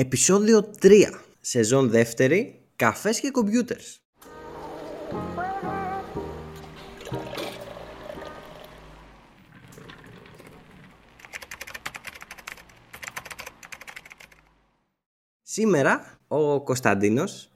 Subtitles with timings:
[0.00, 0.90] Επισόδιο 3,
[1.40, 4.02] σεζόν δεύτερη, καφές και κομπιούτερς.
[15.42, 17.50] Σήμερα ο Κωνσταντίνος,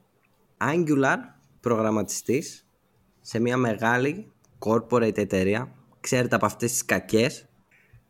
[0.59, 1.17] Angular
[1.61, 2.67] προγραμματιστής
[3.21, 7.47] σε μια μεγάλη corporate εταιρεία, ξέρετε από αυτές τις κακές,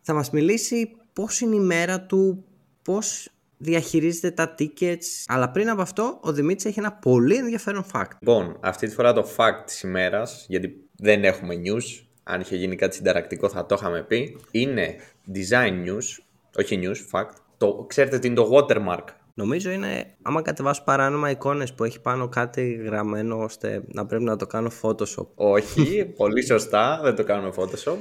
[0.01, 2.45] θα μας μιλήσει πώς είναι η μέρα του,
[2.83, 3.29] πώς
[3.63, 5.07] διαχειρίζεται τα tickets.
[5.27, 8.11] Αλλά πριν από αυτό, ο Δημήτρης έχει ένα πολύ ενδιαφέρον fact.
[8.19, 12.77] Λοιπόν, αυτή τη φορά το fact της ημέρας, γιατί δεν έχουμε news, αν είχε γίνει
[12.77, 14.97] κάτι συνταρακτικό θα το είχαμε πει, είναι
[15.35, 16.25] design news,
[16.57, 17.31] όχι news, fact.
[17.57, 19.05] Το, ξέρετε τι είναι το watermark;
[19.35, 24.37] Νομίζω είναι, άμα κατεβάσω παράνομα εικόνες που έχει πάνω κάτι γραμμένο ώστε να πρέπει να
[24.37, 25.27] το κάνω Photoshop.
[25.35, 27.97] Όχι, πολύ σωστά, δεν το κάνουμε Photoshop.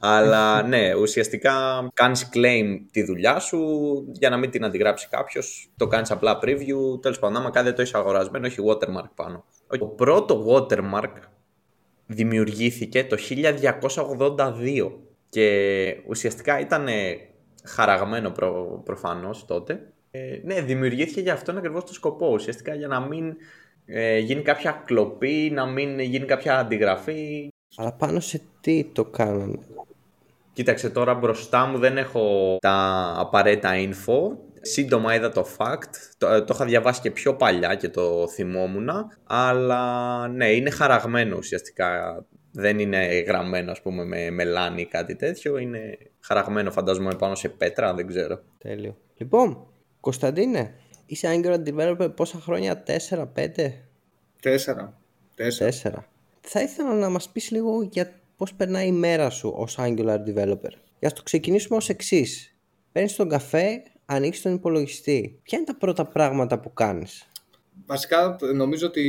[0.00, 3.58] Αλλά ναι, ουσιαστικά κάνεις claim τη δουλειά σου
[4.12, 5.70] για να μην την αντιγράψει κάποιος.
[5.76, 9.44] Το κάνεις απλά preview, τέλος πάντων, άμα κάτι δεν το έχεις αγορασμένο, έχει watermark πάνω.
[9.78, 11.12] Το πρώτο watermark
[12.06, 14.92] δημιουργήθηκε το 1282
[15.28, 16.88] και ουσιαστικά ήταν
[17.64, 22.28] χαραγμένο προ, προφανώς τότε ε, ναι, δημιουργήθηκε για αυτόν ακριβώς το σκοπό.
[22.32, 23.36] Ουσιαστικά για να μην
[23.86, 27.48] ε, γίνει κάποια κλοπή, να μην γίνει κάποια αντιγραφή.
[27.76, 29.58] Αλλά πάνω σε τι το κάνανε;
[30.52, 34.36] Κοίταξε τώρα μπροστά μου δεν έχω τα απαραίτητα info.
[34.60, 38.88] Σύντομα είδα το fact, το, ε, το είχα διαβάσει και πιο παλιά και το θυμόμουν,
[39.24, 42.24] αλλά ναι, είναι χαραγμένο ουσιαστικά.
[42.52, 47.48] Δεν είναι γραμμένο ας πούμε με μελάνι ή κάτι τέτοιο, είναι χαραγμένο φαντάζομαι πάνω σε
[47.48, 48.40] πέτρα, δεν ξέρω.
[48.58, 48.96] Τέλειο.
[49.16, 49.73] Λοιπόν,
[50.04, 50.74] Κωνσταντίνε,
[51.06, 53.72] είσαι Angular developer πόσα χρόνια, 4, 5?
[54.42, 54.92] 4.
[55.36, 56.08] 4.
[56.40, 60.72] Θα ήθελα να μας πεις λίγο για πώς περνάει η μέρα σου ως Angular developer.
[60.98, 62.56] Για να το ξεκινήσουμε ως εξής.
[62.92, 65.40] Παίρνεις τον καφέ, ανοίξεις τον υπολογιστή.
[65.42, 67.28] Ποια είναι τα πρώτα πράγματα που κάνεις;
[67.86, 69.02] Βασικά νομίζω ότι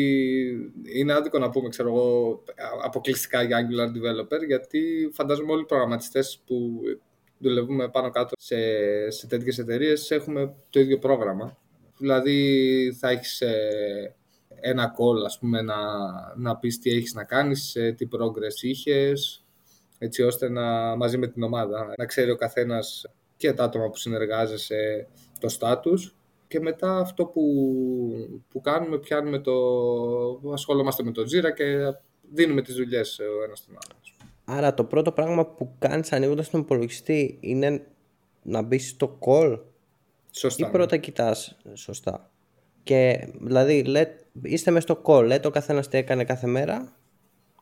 [0.96, 2.44] είναι άδικο να πούμε ξέρω εγώ,
[2.84, 6.82] αποκλειστικά για Angular developer γιατί φαντάζομαι όλοι οι προγραμματιστές που
[7.38, 8.56] δουλεύουμε πάνω κάτω σε,
[9.10, 11.58] σε τέτοιες εταιρείες έχουμε το ίδιο πρόγραμμα.
[11.98, 14.16] Δηλαδή θα έχεις ε,
[14.60, 15.76] ένα call ας πούμε να,
[16.36, 19.46] να πεις τι έχεις να κάνεις, ε, τι progress είχες,
[19.98, 23.06] έτσι ώστε να μαζί με την ομάδα να ξέρει ο καθένας
[23.38, 25.08] και τα άτομα που συνεργάζεσαι
[25.40, 26.12] το status
[26.48, 27.44] και μετά αυτό που,
[28.50, 29.54] που κάνουμε πιάνουμε το,
[30.54, 31.94] ασχολούμαστε με το Jira και
[32.34, 34.15] δίνουμε τις δουλειές ο ένας στον άλλο.
[34.46, 37.86] Άρα το πρώτο πράγμα που κάνεις ανοίγοντας τον υπολογιστή είναι
[38.44, 39.60] να μπεις στο call.
[40.32, 40.68] Σωστά.
[40.68, 42.30] ή πρώτα κοιτάς σωστά.
[42.84, 44.08] Και δηλαδή λέ,
[44.42, 46.96] είστε μέσα στο call, λέτε ο καθένας τι έκανε κάθε μέρα,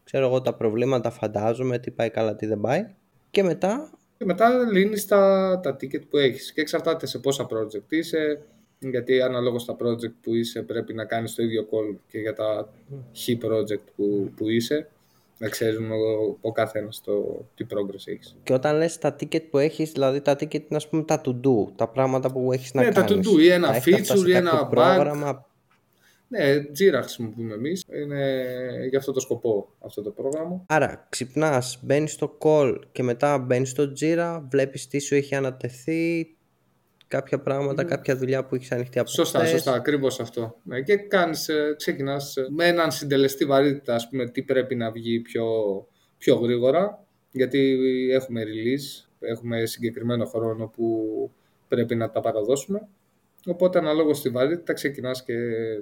[0.03, 2.87] ξέρω εγώ τα προβλήματα φαντάζομαι, τι πάει καλά, τι δεν πάει.
[3.31, 3.91] Και μετά...
[4.17, 6.53] Και μετά λύνεις τα, τα ticket που έχεις.
[6.53, 8.41] Και εξαρτάται σε πόσα project είσαι,
[8.79, 12.69] γιατί αναλόγως στα project που είσαι πρέπει να κάνεις το ίδιο call και για τα
[13.15, 14.89] χ project που, που είσαι
[15.37, 17.01] να ξέρουν ο, ο καθένας
[17.55, 18.35] τι progress έχεις.
[18.43, 21.29] Και όταν λες τα ticket που έχεις, δηλαδή τα ticket είναι ας πούμε τα to
[21.29, 23.15] do, τα πράγματα που έχεις να ναι, κάνεις.
[23.15, 25.41] Ναι, τα to do ή ένα feature ή ένα πρόγραμμα.
[25.41, 25.51] bug.
[26.27, 27.85] Ναι, Jira χρησιμοποιούμε εμείς.
[28.03, 28.45] Είναι
[28.89, 30.63] για αυτό το σκοπό αυτό το πρόγραμμα.
[30.67, 36.35] Άρα, ξυπνάς, μπαίνεις στο call και μετά μπαίνεις στο Jira, βλέπεις τι σου έχει ανατεθεί,
[37.13, 39.51] κάποια πράγματα, κάποια δουλειά που έχει ανοιχτεί από Σωστά, χθες.
[39.51, 40.59] σωστά, ακριβώς αυτό.
[40.63, 44.91] Ναι, και κάνεις, ε, ξεκινάς ε, με έναν συντελεστή βαρύτητα, ας πούμε, τι πρέπει να
[44.91, 45.45] βγει πιο,
[46.17, 47.77] πιο γρήγορα, γιατί
[48.11, 50.85] έχουμε release, έχουμε συγκεκριμένο χρόνο που
[51.67, 52.87] πρέπει να τα παραδώσουμε.
[53.45, 55.33] Οπότε αναλόγως στη βαρύτητα ξεκινάς και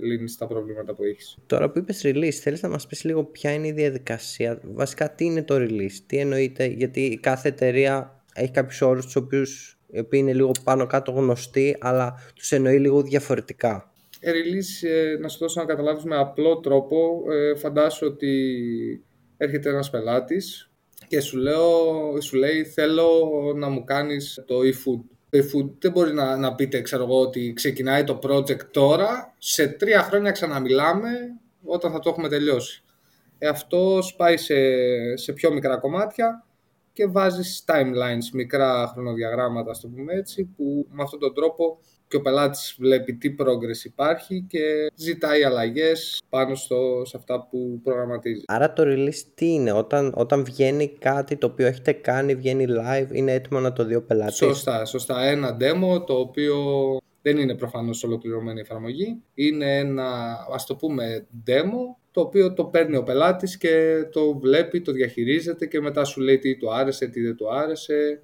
[0.02, 1.38] λύνεις τα προβλήματα που έχεις.
[1.46, 5.26] Τώρα που είπες release, θέλεις να μας πεις λίγο ποια είναι η διαδικασία, βασικά τι
[5.26, 10.20] είναι το release, τι εννοείται, γιατί κάθε εταιρεία έχει κάποιους όρους τους οποίους οι οποίοι
[10.24, 13.92] είναι λίγο πάνω κάτω γνωστοί, αλλά τους εννοεί λίγο διαφορετικά.
[14.20, 19.04] Ε, release, ε, να σου δώσω να καταλάβεις με απλό τρόπο, ε, φαντάσου ότι
[19.38, 20.72] έρχεται ένας πελάτης
[21.08, 21.72] και σου, λέω,
[22.22, 23.10] σου λέει θέλω
[23.56, 25.02] να μου κάνεις το e-food.
[25.30, 29.68] Το e-food δεν μπορεί να, να πείτε ξέρω εγώ, ότι ξεκινάει το project τώρα, σε
[29.68, 31.10] τρία χρόνια ξαναμιλάμε
[31.64, 32.84] όταν θα το έχουμε τελειώσει.
[33.38, 34.56] Ε, αυτό σπάει σε,
[35.18, 36.46] σε πιο μικρά κομμάτια
[36.94, 42.22] και βάζεις timelines, μικρά χρονοδιαγράμματα, στο πούμε έτσι, που με αυτόν τον τρόπο και ο
[42.22, 48.44] πελάτης βλέπει τι progress υπάρχει και ζητάει αλλαγές πάνω στο, σε αυτά που προγραμματίζει.
[48.48, 53.08] Άρα το release τι είναι, όταν, όταν βγαίνει κάτι το οποίο έχετε κάνει, βγαίνει live,
[53.12, 55.24] είναι έτοιμο να το δει ο πελάτης; Σωστά, σωστά.
[55.24, 56.56] Ένα demo το οποίο
[57.22, 59.22] δεν είναι προφανώς ολοκληρωμένη εφαρμογή.
[59.34, 64.82] Είναι ένα, ας το πούμε, demo το οποίο το παίρνει ο πελάτης και το βλέπει,
[64.82, 68.22] το διαχειρίζεται και μετά σου λέει τι του άρεσε, τι δεν του άρεσε.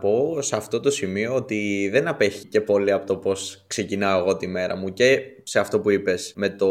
[0.00, 4.36] πω σε αυτό το σημείο ότι δεν απέχει και πολύ από το πώς ξεκινάω εγώ
[4.36, 6.68] τη μέρα μου και σε αυτό που είπες με το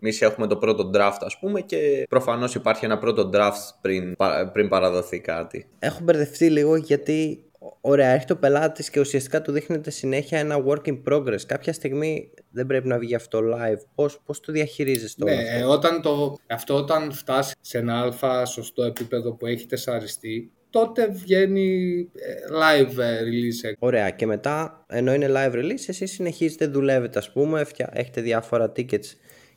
[0.00, 4.16] εμείς έχουμε το πρώτο draft ας πούμε και προφανώς υπάρχει ένα πρώτο draft πριν,
[4.52, 5.66] πριν παραδοθεί κάτι.
[5.78, 7.44] Έχω μπερδευτεί λίγο γιατί
[7.80, 11.40] Ωραία, έχει το πελάτης και ουσιαστικά του δείχνεται συνέχεια ένα work in progress.
[11.46, 13.80] Κάποια στιγμή δεν πρέπει να βγει αυτό live.
[13.94, 18.82] Πώς, πώς το διαχειρίζεσαι ναι, αυτό; Όταν το, αυτό όταν φτάσεις σε ένα αλφα σωστό
[18.82, 23.74] επίπεδο που έχει τεσσαριστεί, τότε βγαίνει ε, live ε, release.
[23.78, 29.06] Ωραία και μετά ενώ είναι live release εσείς συνεχίζετε, δουλεύετε ας πούμε, έχετε διάφορα tickets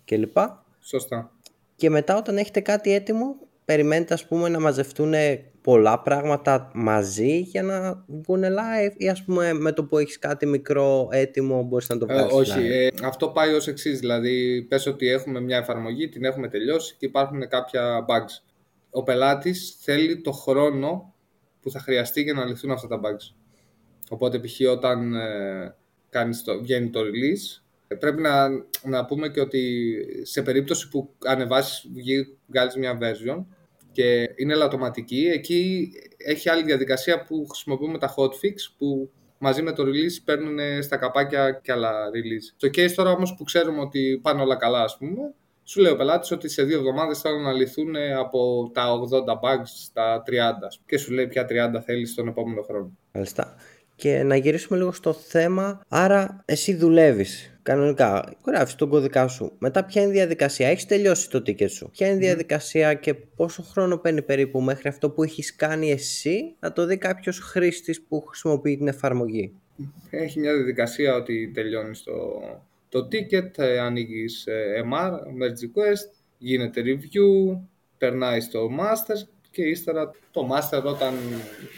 [0.06, 0.38] κλπ.
[0.80, 1.32] Σωστά.
[1.76, 3.36] Και μετά όταν έχετε κάτι έτοιμο
[3.70, 5.14] περιμένετε ας πούμε να μαζευτούν
[5.62, 10.46] πολλά πράγματα μαζί για να βγουν live ή ας πούμε με το που έχεις κάτι
[10.46, 14.00] μικρό έτοιμο μπορείς να το ε, βγάλεις Όχι, ε, αυτό πάει ως εξής.
[14.00, 18.44] δηλαδή πες ότι έχουμε μια εφαρμογή, την έχουμε τελειώσει και υπάρχουν κάποια bugs.
[18.90, 21.14] Ο πελάτης θέλει το χρόνο
[21.62, 23.36] που θα χρειαστεί για να λυθούν αυτά τα bugs.
[24.10, 24.60] Οπότε π.χ.
[24.72, 25.76] όταν ε,
[26.10, 28.50] κάνεις το, βγαίνει το release ε, πρέπει να,
[28.84, 31.86] να πούμε και ότι σε περίπτωση που ανεβάσεις,
[32.48, 33.46] βγάλεις μια version
[34.00, 35.30] και είναι ελαττωματική.
[35.34, 40.98] Εκεί έχει άλλη διαδικασία που χρησιμοποιούμε τα hotfix που μαζί με το release παίρνουν στα
[40.98, 42.56] καπάκια και άλλα release.
[42.58, 45.96] Στο case τώρα όμως που ξέρουμε ότι πάνε όλα καλά ας πούμε, σου λέει ο
[45.96, 50.32] πελάτης ότι σε δύο εβδομάδες θέλουν να λυθούν από τα 80 bugs στα 30
[50.86, 52.98] και σου λέει ποια 30 θέλεις τον επόμενο χρόνο.
[53.12, 53.56] Μάλιστα.
[54.00, 55.86] Και να γυρίσουμε λίγο στο θέμα.
[55.88, 58.34] Άρα, εσύ δουλεύεις κανονικά.
[58.46, 59.52] Γράφεις τον κωδικά σου.
[59.60, 61.90] Μετά, ποια είναι η διαδικασία; Έχεις τελειώσει το ticket σου.
[61.90, 66.56] Ποια είναι η διαδικασία και πόσο χρόνο παίρνει περίπου μέχρι αυτό που έχεις κάνει εσύ
[66.60, 69.54] να το δει κάποιος χρήστης που χρησιμοποιεί την εφαρμογή;
[70.10, 72.42] Έχει μια διαδικασία ότι τελειώνει το,
[72.90, 77.60] το ticket, ε, ανοίγεις ε, MR, merge request, γίνεται review,
[77.98, 81.14] περνάει στο master και ύστερα το master όταν,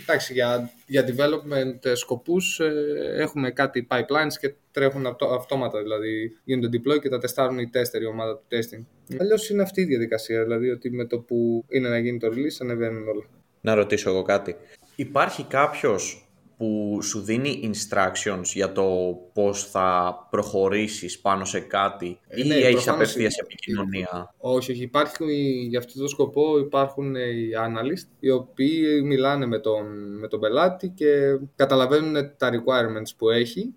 [0.01, 2.73] εντάξει, για, για development σκοπούς ε,
[3.17, 5.05] έχουμε κάτι pipelines και τρέχουν
[5.39, 8.85] αυτόματα, δηλαδή γίνονται deploy και τα τεστάρουν οι tester, η ομάδα του testing.
[9.19, 12.57] Αλλιώς είναι αυτή η διαδικασία, δηλαδή ότι με το που είναι να γίνει το release
[12.61, 13.23] ανεβαίνουν όλα.
[13.61, 14.55] Να ρωτήσω εγώ κάτι.
[14.95, 16.30] Υπάρχει κάποιος
[16.61, 22.55] που σου δίνει instructions για το πώς θα προχωρήσεις πάνω σε κάτι ε, ή ναι,
[22.55, 24.83] έχεις απευθείας επικοινωνία; Όχι, όχι.
[24.83, 25.25] Υπάρχει,
[25.69, 29.85] για αυτό το σκοπό υπάρχουν οι analysts οι οποίοι μιλάνε με τον,
[30.19, 33.73] με τον πελάτη και καταλαβαίνουν τα requirements που έχει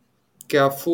[0.47, 0.93] και αφού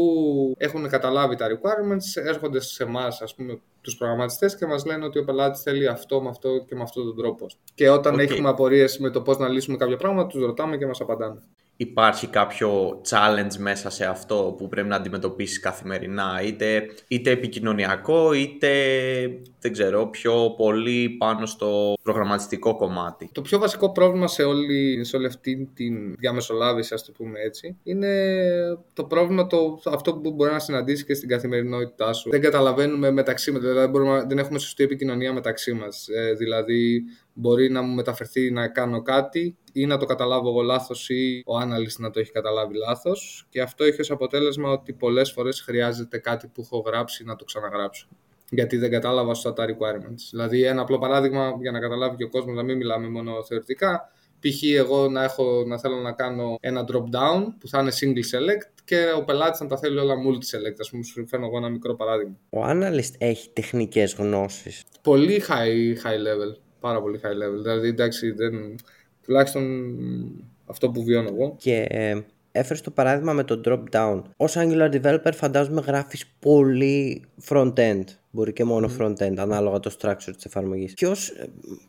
[0.56, 5.18] έχουν καταλάβει τα requirements έρχονται σε εμάς, ας πούμε, τους προγραμματιστές και μας λένε ότι
[5.18, 7.46] ο πελάτης θέλει αυτό με αυτό και με αυτόν τον τρόπο.
[7.74, 8.18] Και όταν okay.
[8.18, 11.40] έχουμε απορίες με το πώς να λύσουμε κάποια πράγματα, τους ρωτάμε και μας απαντάνε
[11.80, 18.70] υπάρχει κάποιο challenge μέσα σε αυτό που πρέπει να αντιμετωπίσεις καθημερινά, είτε, είτε επικοινωνιακό, είτε
[19.60, 23.30] δεν ξέρω, πιο πολύ πάνω στο προγραμματιστικό κομμάτι.
[23.32, 25.88] Το πιο βασικό πρόβλημα σε όλη, σε όλη αυτή τη
[26.18, 28.08] διαμεσολάβηση, ας το πούμε έτσι, είναι
[28.92, 32.30] το πρόβλημα το, αυτό που μπορεί να συναντήσει και στην καθημερινότητά σου.
[32.30, 36.08] Δεν καταλαβαίνουμε μεταξύ μας, δηλαδή δεν έχουμε σωστή επικοινωνία μεταξύ μας.
[36.08, 37.02] Ε, δηλαδή
[37.32, 41.58] μπορεί να μου μεταφερθεί να κάνω κάτι ή να το καταλάβω εγώ λάθος ή ο
[41.58, 46.18] analyst να το έχει καταλάβει λάθος και αυτό έχει ως αποτέλεσμα ότι πολλές φορές χρειάζεται
[46.18, 48.08] κάτι που έχω γράψει να το ξαναγράψω
[48.50, 50.22] γιατί δεν κατάλαβα σωστά τα requirements.
[50.30, 54.10] Δηλαδή ένα απλό παράδειγμα για να καταλάβει και ο κόσμος να μην μιλάμε μόνο θεωρητικά
[54.40, 54.62] π.χ.
[54.62, 58.82] εγώ να, έχω, να θέλω να κάνω ένα drop down που θα είναι single select
[58.84, 60.76] και ο πελάτης να τα θέλει όλα multi select.
[60.86, 62.36] Α πούμε, σου φέρνω εγώ ένα μικρό παράδειγμα.
[62.50, 64.84] Ο analyst έχει τεχνικές γνώσεις.
[65.02, 67.62] Πολύ high, high level πάρα πολύ high level.
[67.62, 68.74] Δηλαδή, εντάξει, δεν...
[69.30, 69.64] τουλάχιστον
[70.66, 71.54] αυτό που βιώνω εγώ.
[71.58, 72.20] Και ε,
[72.52, 74.22] έφερες το παράδειγμα με το drop down.
[74.36, 78.04] Ω Angular developer, φαντάζομαι γράφεις πολύ front-end.
[78.30, 79.02] Μπορεί και μόνο mm.
[79.02, 80.94] front-end, ανάλογα το structure της εφαρμογής.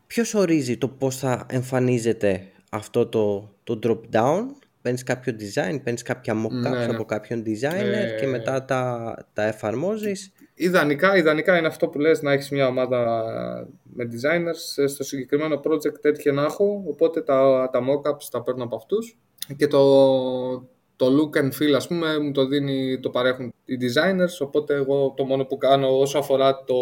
[0.07, 4.43] Ποιος ορίζει το πώς θα εμφανίζεται αυτό το, το drop down;
[4.81, 6.85] Παίρνεις κάποιο design, παίρνεις κάποια mock-ups ναι, ναι.
[6.85, 8.17] από κάποιον designer ε...
[8.19, 13.27] και μετά τα, τα εφαρμόζεις; Ιδανικά, ιδανικά είναι αυτό που λες να έχεις μια ομάδα
[13.93, 14.87] με designers.
[14.87, 19.17] Στο συγκεκριμένο project έτυχε να έχω, οπότε τα, τα mockups τα παίρνω από αυτούς
[19.55, 19.81] και το,
[20.95, 25.13] το look and feel ας πούμε μου το δίνει, το παρέχουν οι designers, οπότε εγώ
[25.17, 26.75] το μόνο που κάνω όσο αφορά το,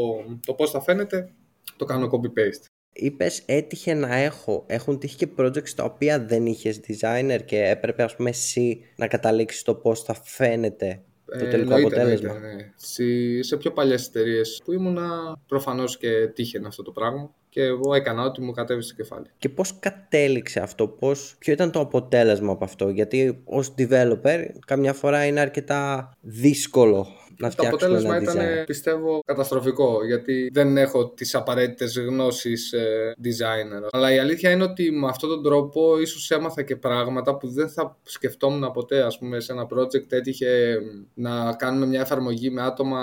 [0.46, 1.34] το πώς θα φαίνεται,
[1.78, 2.66] το κάνω copy-paste.
[2.94, 8.04] Είπες έτυχε να έχω, έχουν τύχει και projects τα οποία δεν είχες designer και έπρεπε
[8.04, 11.04] ας πούμε εσύ να καταλήξεις το πώς θα φαίνεται
[11.38, 12.34] το ε, τελικό αποτέλεσμα.
[12.34, 13.44] ναι.
[13.44, 18.24] Σε πιο παλιές εταιρείες που ήμουνα, προφανώς και τύχαινε αυτό το πράγμα και εγώ έκανα
[18.24, 19.26] ό,τι μου κατέβει στο κεφάλι.
[19.38, 24.94] Και πώς κατέληξε αυτό, πώς, ποιο ήταν το αποτέλεσμα από αυτό, Γιατί ως developer, καμιά
[24.94, 27.08] φορά είναι αρκετά δύσκολο
[27.40, 28.66] να το αποτέλεσμα ένα ήταν, design.
[28.66, 30.06] πιστεύω, καταστροφικό.
[30.06, 33.88] Γιατί δεν έχω τις απαραίτητες γνώσεις ε, designer.
[33.92, 37.70] Αλλά η αλήθεια είναι ότι με αυτόν τον τρόπο ίσως έμαθα και πράγματα που δεν
[37.70, 39.02] θα σκεφτόμουν ποτέ.
[39.02, 40.78] Α πούμε, σε ένα project έτυχε
[41.14, 43.02] να κάνουμε μια εφαρμογή με άτομα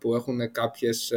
[0.00, 1.12] που έχουν κάποιες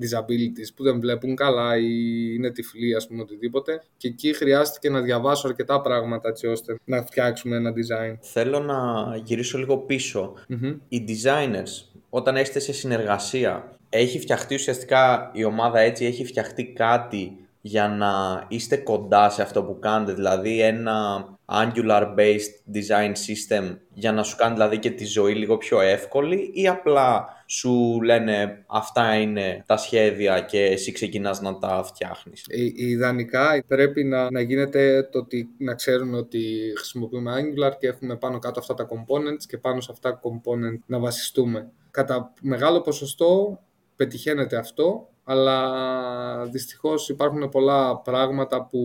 [0.00, 1.88] disabilities που δεν βλέπουν καλά ή
[2.34, 3.82] είναι τυφλοί, ας πούμε, οτιδήποτε.
[3.96, 8.16] Και εκεί χρειάστηκε να διαβάσω αρκετά πράγματα έτσι ώστε να φτιάξουμε ένα design.
[8.20, 8.76] Θέλω να
[9.24, 10.34] γυρίσω λίγο πίσω.
[10.48, 10.74] Μμμ.
[10.88, 17.36] Οι designers, όταν έχετε σε συνεργασία, έχει φτιαχτεί ουσιαστικά η ομάδα έτσι, έχει φτιαχτεί κάτι
[17.60, 24.22] για να είστε κοντά σε αυτό που κάνετε, δηλαδή ένα Angular-based design system για να
[24.22, 29.64] σου κάνει δηλαδή και τη ζωή λίγο πιο εύκολη ή απλά σου λένε αυτά είναι
[29.66, 32.46] τα σχέδια και εσύ ξεκινάς να τα φτιάχνεις.
[32.48, 38.16] Ε, Ιδανικά πρέπει να, να γίνεται το ότι να ξέρουν ότι χρησιμοποιούμε Angular και έχουμε
[38.16, 41.70] πάνω κάτω αυτά τα components και πάνω σε αυτά τα component να βασιστούμε.
[41.90, 43.60] Κατά μεγάλο ποσοστό
[43.96, 48.78] πετυχαίνεται αυτό, αλλά δυστυχώς υπάρχουν πολλά πράγματα που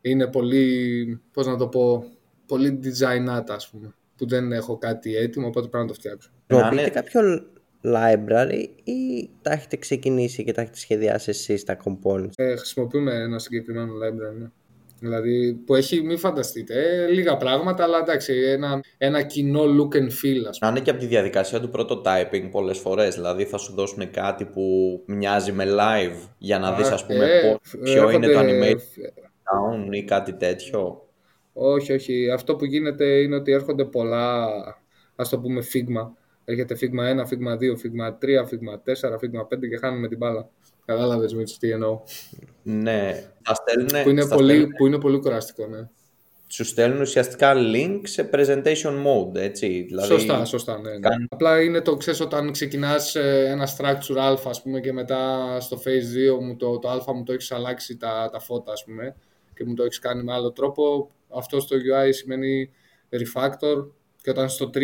[0.00, 2.04] είναι πολύ, πώς να το πω,
[2.46, 6.30] πολύ designάτα ας πούμε, που δεν έχω κάτι έτοιμο, οπότε πρέπει να το φτιάξω.
[6.46, 7.20] Να Χρησιμοποιείτε είναι- κάποιο
[7.82, 13.38] library ή τα έχετε ξεκινήσει και τα έχετε σχεδιάσει εσείς τα components; Ε, χρησιμοποιούμε ένα
[13.38, 14.46] συγκεκριμένο library, ναι.
[15.00, 20.06] Δηλαδή, που έχει, μην φανταστείτε, ε, λίγα πράγματα, αλλά εντάξει, ένα, ένα κοινό look and
[20.06, 20.60] feel, ας πούμε.
[20.60, 24.44] Να είναι και από τη διαδικασία του prototyping πολλές φορές, δηλαδή θα σου δώσουν κάτι
[24.44, 24.62] που
[25.06, 29.88] μοιάζει με live για να δεις ας πούμε Ε, πώς- ποιο είναι το έρχονται- animation
[29.88, 31.06] down ή κάτι τέτοιο.
[31.52, 32.30] Όχι, όχι.
[32.30, 34.46] Αυτό που γίνεται είναι ότι έρχονται πολλά,
[35.16, 36.16] ας το πούμε, φίγμα.
[36.44, 40.48] Έρχεται φίγμα 1, φίγμα 2, φίγμα 3, φίγμα 4, φίγμα 5 και χάνουμε την μπάλα.
[40.88, 42.00] Κατάλαβες Μίτσο τι εννοώ.
[42.62, 45.88] Ναι, θα στέλνουν, που, είναι στα πολύ, στέλνουν- που είναι πολύ κουραστικό, ναι.
[46.46, 49.82] σου στέλνουν ουσιαστικά link σε presentation mode, έτσι.
[49.88, 50.90] Δηλαδή, Σωστά, σωστά, ναι.
[50.90, 50.98] ναι.
[50.98, 55.56] Κάνει- Απλά είναι το, ξέρεις, όταν ξεκινάς ε, ένα structure α, ας πούμε, και μετά
[55.60, 58.84] στο phase 2 μου το, το α μου το έχεις αλλάξει τα, τα φώτα, ας
[58.84, 59.14] πούμε,
[59.54, 62.70] και μου το έχεις κάνει με άλλο τρόπο, αυτό στο UI σημαίνει
[63.10, 63.86] refactor
[64.22, 64.80] και όταν στο 3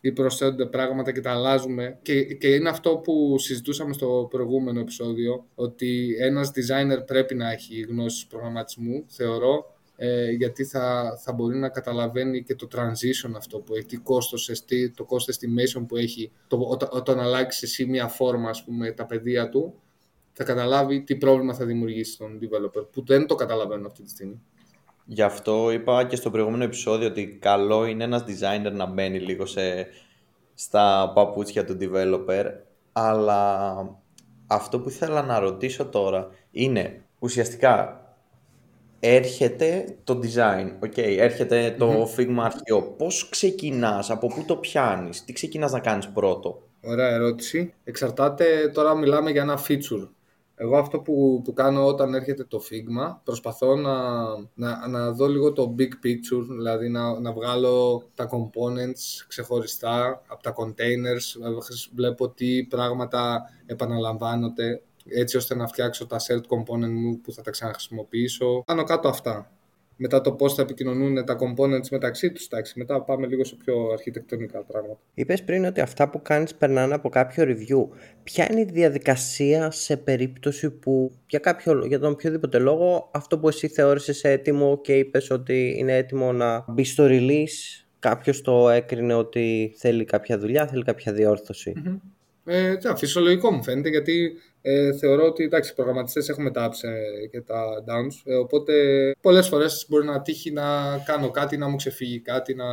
[0.00, 5.46] ή προσθέτονται πράγματα και τα αλλάζουμε και, και είναι αυτό που συζητούσαμε στο προηγούμενο επεισόδιο
[5.54, 11.68] ότι ένας designer πρέπει να έχει γνώσεις προγραμματισμού, θεωρώ ε, γιατί θα, θα μπορεί να
[11.68, 16.32] καταλαβαίνει και το transition αυτό που έχει, τι κόστος, εστί- το cost estimation που έχει
[16.48, 19.74] το, όταν, όταν αλλάξει εσύ μια φόρμα, ας πούμε, τα παιδεία του,
[20.32, 24.42] θα καταλάβει τι πρόβλημα θα δημιουργήσει στον developer, που δεν το καταλαβαίνω αυτή τη στιγμή.
[25.10, 29.46] Γι' αυτό είπα και στο προηγούμενο επεισόδιο ότι καλό είναι ένας designer να μπαίνει λίγο
[29.46, 29.86] σε,
[30.54, 32.44] στα παπούτσια του developer,
[32.92, 33.74] αλλά
[34.46, 38.02] αυτό που ήθελα να ρωτήσω τώρα είναι ουσιαστικά
[39.00, 42.82] έρχεται το design, okay, έρχεται το Figma αρχείο.
[42.82, 47.74] Πώς ξεκινάς, από πού το πιάνεις, τι ξεκινάς να κάνεις πρώτο; Ωραία ερώτηση.
[47.84, 50.08] Εξαρτάται, τώρα μιλάμε για ένα feature.
[50.60, 54.24] Εγώ αυτό που, που κάνω όταν έρχεται το Figma, προσπαθώ να,
[54.54, 60.42] να, να δω λίγο το big picture, δηλαδή να, να βγάλω τα components ξεχωριστά από
[60.42, 61.54] τα containers,
[61.94, 67.50] βλέπω τι πράγματα επαναλαμβάνονται, έτσι ώστε να φτιάξω τα shared component μου που θα τα
[67.50, 68.62] ξαναχρησιμοποιήσω.
[68.66, 69.52] Πάνω κάτω αυτά.
[70.00, 73.88] Μετά το πώς θα επικοινωνούν τα components μεταξύ τους, εντάξει, μετά πάμε λίγο σε πιο
[73.92, 74.98] αρχιτεκτονικά πράγματα.
[75.14, 77.96] Είπες πριν ότι αυτά που κάνεις περνάνε από κάποιο review.
[78.22, 83.48] Ποια είναι η διαδικασία σε περίπτωση που για, κάποιο, για τον οποιοδήποτε λόγο αυτό που
[83.48, 89.14] εσύ θεώρησες έτοιμο και είπες ότι είναι έτοιμο να μπει στο release κάποιος το έκρινε
[89.14, 91.72] ότι θέλει κάποια δουλειά, θέλει κάποια διόρθωση.
[92.48, 96.88] Ε, τja, φυσιολογικό μου φαίνεται γιατί ε, θεωρώ ότι εντάξει, οι προγραμματιστές έχουμε τα ups
[96.88, 98.72] ε, και τα downs ε, οπότε
[99.20, 102.64] πολλές φορές μπορεί να τύχει να κάνω κάτι, να μου ξεφύγει κάτι, να,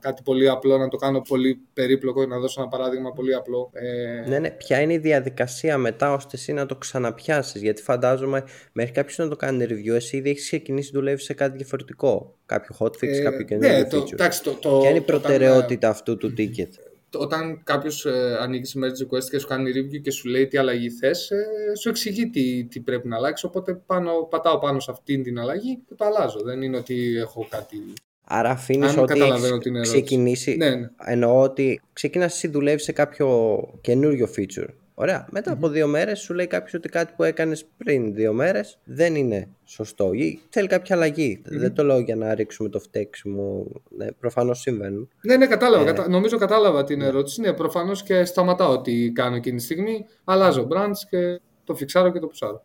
[0.00, 3.70] κάτι πολύ απλό, να το κάνω πολύ περίπλοκο, να δώσω ένα παράδειγμα πολύ απλό.
[3.72, 8.44] Ε, Ναι, ναι, ποια είναι η διαδικασία μετά ώστε εσύ να το ξαναπιάσεις γιατί φαντάζομαι
[8.72, 12.76] μέχρι κάποιος να το κάνει review εσύ ήδη έχεις ξεκινήσει δουλεύεις σε κάτι διαφορετικό κάποιο
[12.78, 14.12] hotfix, ε, κάποιο καινούργιο ναι, το, feature.
[14.12, 18.72] εντάξει, το, το, Ποια είναι η όταν, προτεραιότητα αυτού του ticket; Όταν κάποιος ε, ανοίγει
[18.76, 21.44] merge request και σου κάνει review και σου λέει τι αλλαγή θες, ε,
[21.80, 23.46] σου εξηγεί τι, τι πρέπει να αλλάξει.
[23.46, 26.40] Οπότε πάνω, πατάω πάνω σε αυτήν την αλλαγή και το αλλάζω.
[26.42, 27.76] Δεν είναι ότι έχω κάτι.
[28.24, 29.94] Άρα αφήνεις Αν ότι καταλαβαίνω έχεις την ερώτηση.
[29.94, 30.56] ξεκινήσει.
[30.56, 30.88] Ναι, ναι.
[31.04, 34.68] Εννοώ ότι ξεκινάς εσύ δουλεύεις σε κάποιο καινούριο feature.
[35.00, 35.26] Ωραία.
[35.30, 39.14] Μετά από δύο μέρες σου λέει κάποιος ότι κάτι που έκανες πριν δύο μέρες δεν
[39.14, 41.42] είναι σωστό ή θέλει κάποια αλλαγή.
[41.44, 43.66] Δεν το λέω για να ρίξουμε το φταίξιμο.
[43.96, 45.08] Ναι, Προφανώς συμβαίνουν.
[45.22, 45.48] Ναι, ναι, Ε.
[45.48, 45.84] κατάλαβα.
[45.84, 47.40] κατα- Νομίζω κατάλαβα την ερώτηση.
[47.40, 50.04] Ναι, προφανώς και σταματάω τι κάνω εκείνη τη στιγμή.
[50.24, 52.64] Αλλάζω branch και το φιξάρω και το πουσάρω.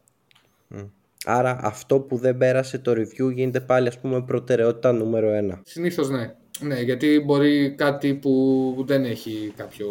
[1.28, 5.62] Άρα αυτό που δεν πέρασε το review γίνεται πάλι ας πούμε προτεραιότητα νούμερο ένα.
[5.66, 6.36] Συνήθως ναι.
[6.60, 9.88] Ναι, γιατί μπορεί κάτι που δεν έχει κάποιο...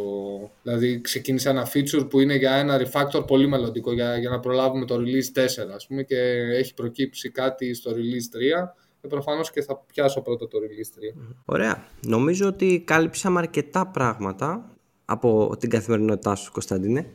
[0.62, 4.84] Δηλαδή ξεκίνησε ένα feature που είναι για ένα refactor πολύ μελλοντικό για, για να προλάβουμε
[4.84, 5.44] το release 4
[5.74, 6.16] ας πούμε και
[6.58, 8.68] έχει προκύψει κάτι στο release 3
[9.00, 11.32] και προφανώς και θα πιάσω πρώτα το release 3.
[11.44, 11.84] Ωραία.
[12.06, 14.70] Νομίζω ότι κάλυψαμε αρκετά πράγματα
[15.04, 17.06] από την καθημερινότητά σου Κωνσταντίνε.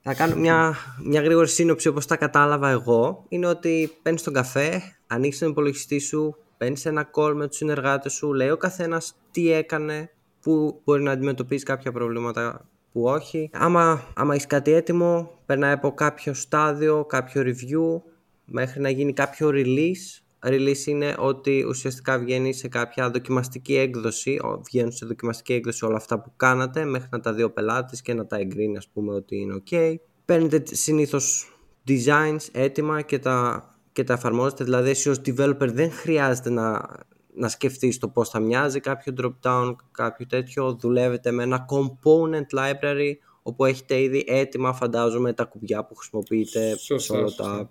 [0.00, 3.24] Θα κάνω μια, μια γρήγορη σύνοψη όπως τα κατάλαβα εγώ.
[3.28, 8.12] Είναι ότι παίρνεις τον καφέ, ανοίξεις τον υπολογιστή σου, παίρνεις ένα call με τους συνεργάτες
[8.12, 13.50] σου, λέει ο καθένας τι έκανε, που μπορεί να αντιμετωπίσει κάποια προβλήματα που όχι.
[13.52, 18.02] Άμα, άμα έχεις κάτι έτοιμο, περνάει από κάποιο στάδιο, κάποιο review,
[18.44, 20.22] μέχρι να γίνει κάποιο release.
[20.46, 26.20] Release είναι ότι ουσιαστικά βγαίνει σε κάποια δοκιμαστική έκδοση, βγαίνουν σε δοκιμαστική έκδοση όλα αυτά
[26.20, 29.36] που κάνατε, μέχρι να τα δει ο πελάτης και να τα εγκρίνει ας πούμε ότι
[29.36, 29.94] είναι ok.
[30.24, 31.56] Παίρνετε συνήθως
[31.88, 34.64] designs έτοιμα και τα και τα εφαρμόζετε.
[34.64, 36.88] Δηλαδή, εσύ ως developer δεν χρειάζεται να,
[37.34, 40.72] να σκεφτείς το πώς θα μοιάζει κάποιο drop-down, κάποιο τέτοιο.
[40.74, 47.12] Δουλεύετε με ένα component library όπου έχετε ήδη έτοιμα, φαντάζομαι, τα κουμπιά που χρησιμοποιείτε σε
[47.12, 47.70] όλα τα...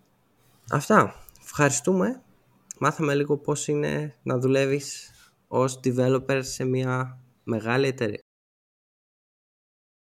[0.72, 1.16] Αυτά.
[1.44, 2.22] Ευχαριστούμε.
[2.80, 5.12] Μάθαμε λίγο πώς είναι να δουλεύεις
[5.48, 8.21] ως developer σε μια μεγάλη εταιρεία.